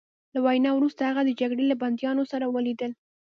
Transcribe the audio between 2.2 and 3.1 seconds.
سره ولیدل